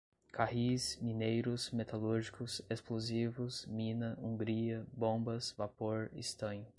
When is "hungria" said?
4.19-4.83